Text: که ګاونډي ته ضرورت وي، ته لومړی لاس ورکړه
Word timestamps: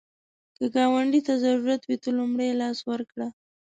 که 0.55 0.65
ګاونډي 0.75 1.21
ته 1.27 1.33
ضرورت 1.43 1.81
وي، 1.85 1.97
ته 2.03 2.09
لومړی 2.17 2.49
لاس 2.61 2.77
ورکړه 2.89 3.27